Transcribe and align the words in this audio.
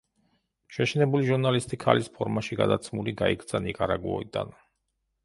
შეშინებული 0.77 1.27
ჟურნალისტი 1.27 1.77
ქალის 1.83 2.09
ფორმაში 2.15 2.57
გადაცმული 2.63 3.13
გაიქცა 3.21 3.63
ნიკარაგუიდან. 3.67 4.57